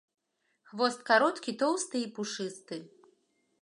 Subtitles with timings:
[0.71, 2.85] Хвост кароткі, тоўсты і пушысты.